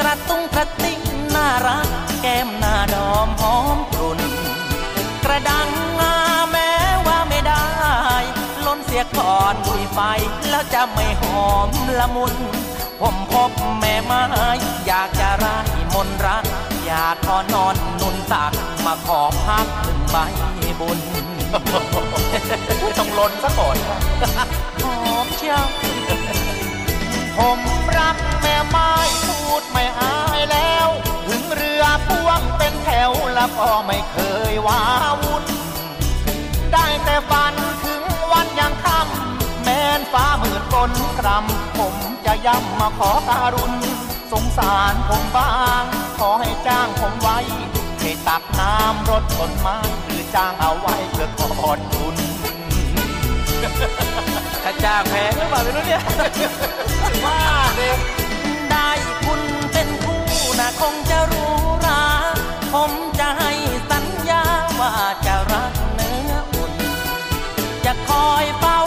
[0.00, 1.00] กระตุ้งกระติ้ง
[1.34, 1.88] น่ารัก
[2.22, 4.20] แก้มหน้าดอมหอมกรุ่น
[5.24, 5.68] กระดัง
[6.00, 6.16] งา
[6.50, 6.72] แม้
[7.06, 7.66] ว่าไม่ได้
[8.66, 9.98] ล้นเสียก่อนดุยไฟ
[10.50, 11.68] แล้วจะไม่หอม
[12.00, 12.34] ละมุน
[13.00, 14.22] ผมพบแม่ไม้
[14.86, 15.56] อยากจะไร้
[15.94, 16.44] มนต์รัก
[16.86, 18.52] อยากขอนอนนุนตัก
[18.84, 20.16] มาขอพักหนึ่งใบ
[20.80, 20.98] บุญ
[22.98, 23.76] ต้องลนซะก่อน
[24.82, 24.84] ห
[25.16, 25.64] อมเชียว
[27.36, 27.60] ผม
[27.98, 28.90] รักแม่ไม้
[29.26, 30.88] พูดไม่อายแล้ว
[31.26, 34.16] ถึงเรือพ่วงเป็นแถวแล้วก็ไม่เค
[34.52, 34.80] ยว้า
[35.22, 35.44] วุ่น
[36.72, 37.73] ได้แต่ฝันถึงวันยังค่ำแม้น
[40.14, 41.94] ฟ้ามืดฝนกรำผม
[42.26, 43.72] จะย้ำมาขอการุณ
[44.32, 45.50] สงสารผมบ้า
[45.82, 45.84] ง
[46.18, 47.38] ขอให้จ้างผมไว้
[48.00, 51.40] ให้ตักน้ำรถต้นไม้หรือจ้างเอาไว้เพื่อก
[51.70, 52.16] อดคุณ
[54.62, 56.02] ถ้าจ้างแพงหรือเปล่าไม่รู้เนี่ย
[57.24, 57.40] ว่า
[57.76, 57.98] เด็ก
[58.70, 58.88] ได้
[59.24, 59.40] คุณ
[59.72, 60.22] เป็นคู่
[60.60, 61.54] นะคงจะรู้
[61.86, 62.04] รา
[62.72, 63.52] ผมจะให้
[63.90, 64.42] สัญญา
[64.80, 64.92] ว่า
[65.26, 66.72] จะรักเนื้ออุ่น
[67.84, 68.78] จะคอยเฝ้า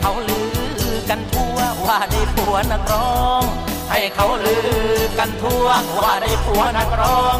[0.00, 3.42] เขาลือกันทั่วว่าได้ผัวนักร้อง
[3.90, 4.56] ให้เขาลื
[4.96, 5.66] อกันทั่ว
[6.02, 7.36] ว่าได้ผัวนักร้อง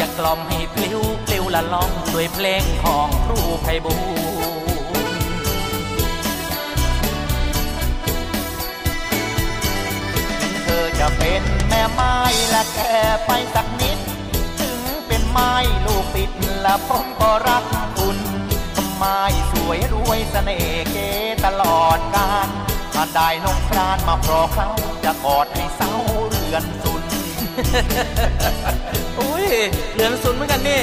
[0.00, 3.96] จะกล่อมให้พลิ้วปลิวละล่องด้วยเพลงของครูไพบู
[10.64, 12.14] เธอจะเป็นแม่ไม้
[12.50, 12.96] และแก่
[13.26, 13.98] ไปสักนิด
[14.60, 15.52] ถึงเป็นไม้
[15.84, 16.30] ลูกติด
[16.62, 17.64] และผมก็รัก
[17.98, 18.18] คุณ
[18.96, 19.20] ไม้
[19.52, 20.96] สวยรวยเสน่ห์เก
[21.44, 22.48] ตลอดกาล
[22.94, 24.68] ถ้าได้นงครานมาพรอเขา
[25.04, 25.94] จะกอดให้เศร้า
[26.28, 27.04] เรือนสุน
[29.18, 29.46] อุ้ย
[29.92, 30.82] เหลือนสุนเหมือนกันนี่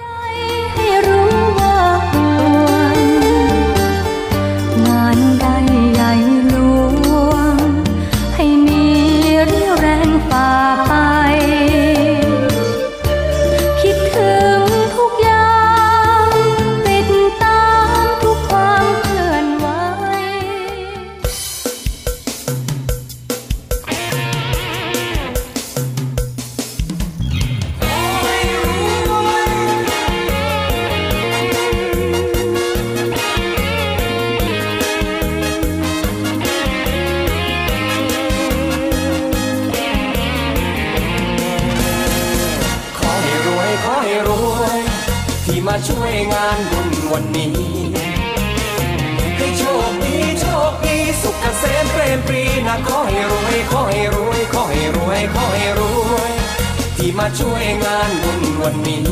[57.39, 59.05] ช่วยงานบุญวันนี้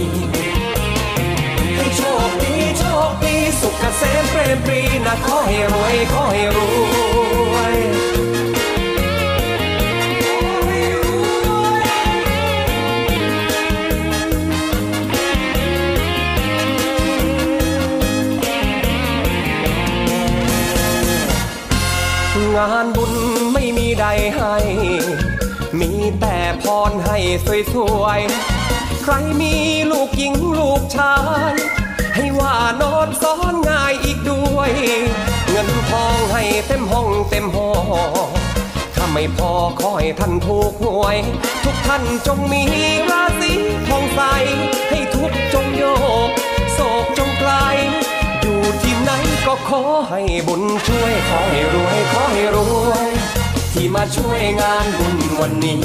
[1.75, 6.57] ให้โชคดีโชคดีสุขเกษมเปรมปรีนะขอให้รวยขอให้ร
[7.53, 7.77] วย
[22.55, 23.11] งานบุญ
[23.53, 24.05] ไม่มีใด
[24.35, 24.55] ให้
[25.77, 25.91] มี
[26.21, 27.17] แต่พรให้
[27.73, 29.55] สวยๆ ใครมี
[29.91, 31.15] ลูกหญิงลูกชา
[31.51, 31.53] ย
[32.15, 34.71] ให้ว่านอนซ้อนง่ายอีกด้วย
[35.49, 37.69] เงินทองให้เต็มห้องเต็มหอ
[38.95, 41.17] ถ้าไม่พอขอให้ท่านถูกหวย
[41.63, 42.63] ทุกท่านจงมี
[43.11, 43.53] ราศี
[43.89, 44.21] ทองใส
[44.89, 45.83] ให้ทุกจงโย
[46.27, 46.29] ก
[46.73, 47.51] โศกจงไกล
[48.41, 49.11] อยู่ที่ไหน
[49.45, 52.57] ก็ขอให้บุญช่วย ขอให้รวย ขอให้ร
[52.89, 53.28] วย
[53.73, 55.81] ที่มาช่วยงานบุญวันนี้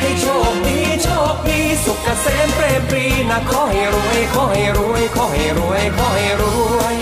[0.00, 6.44] ให้โชคดีโชคดีสุขเกษมเปรมปรีนะขอให้รวยขอให้รวยขอให้รวยขอให้ร
[6.78, 6.94] วย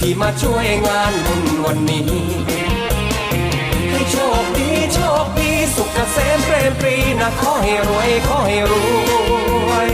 [0.00, 2.08] ที่มาช่วยงานบุญวันนี้
[3.90, 8.72] ให้โชคดีโชคดีสุขเกษมเปรมปรีนะขอให้รวยขอให้ร
[9.68, 9.90] วย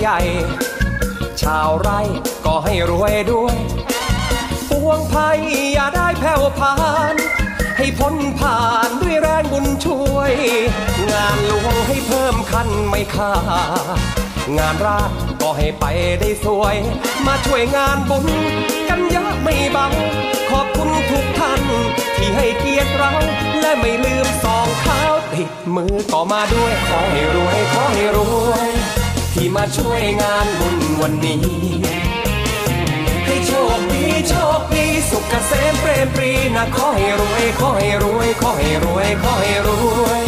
[0.00, 0.20] ให้รวยใหญ่
[1.42, 2.00] ชาวไร่
[2.46, 3.56] ก็ให้รวยด้วย
[4.70, 5.38] ปวงภัย
[5.72, 6.74] อย่าได้แผ่วพา
[7.12, 7.14] น
[7.78, 10.32] ให้พ้นผ่านด้วยแรงบุญช่วย
[11.10, 13.34] งานหลวงให้เพิ่มคันไม่ขา
[13.96, 13.98] ด
[14.58, 15.84] งานราชก็ให้ไป
[16.20, 16.76] ได้สวย
[17.26, 18.26] มาช่วยงานบุญ
[18.88, 19.86] กันเยอะไม่เบา
[20.50, 21.62] ขอบคุณทุกท่าน
[22.16, 23.12] ที่ให้เกียรติเรา
[23.60, 25.00] และไม่ลืมสองเท้า
[25.32, 28.18] ติดมือก็มาด้วย ขอให้รวย ขอให้ร
[28.50, 28.70] วย
[29.34, 31.40] ที่มาช่วยงานบุญวันนี้
[33.24, 39.68] ให้โชคดีโชคดีสุขเกษมเปรมปรีนะขอให้รวยขอให้รวยขอให้รวยขอให้ร
[40.04, 40.22] วย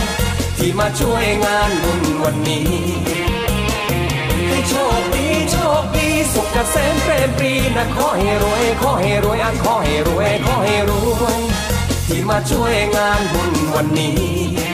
[0.58, 2.68] ที่มาช่วยงานบุญวันนี้
[4.48, 10.92] ให้โชคดีโชคดีสุขเกษมเปรมปรีนะขอให้รวยขอให้รวยอันขอให้รวยขอให้ร
[11.22, 11.40] วย
[12.06, 14.71] ที่มาช่วยงานบุญวันนี้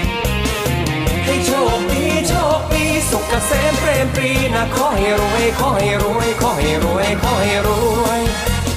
[3.38, 7.68] ะเสมเปรมปรีนะขอให้รวยขอให้รวยขอให้รวยขอให้ร
[8.04, 8.20] วย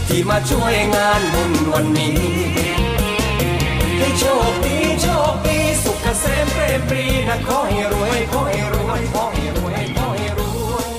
[0.08, 2.20] ที่มาช่วยงานบุญวันนี้
[3.98, 10.42] ให้โชคดีโชคดีสุขเกษมเปรมปรีนะขอให้รวยขอให้รวยขอให้รวยขอให้ร
[10.72, 10.90] วย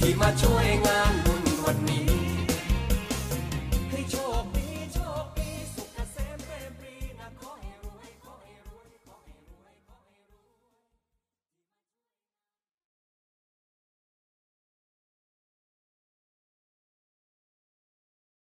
[0.00, 0.91] ที่มาช่วยงาน